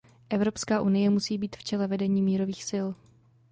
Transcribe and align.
Evropská 0.29 0.81
unie 0.81 1.09
musí 1.09 1.37
být 1.37 1.55
v 1.55 1.63
čele 1.63 1.87
vedení 1.87 2.21
mírových 2.21 2.63
síl. 2.63 2.95